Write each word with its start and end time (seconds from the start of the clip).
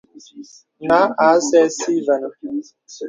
Nǎ 0.87 0.99
à 1.25 1.27
sɛ̀ɛ̀ 1.47 1.67
si 1.77 1.93
və̀nə̀. 2.05 2.31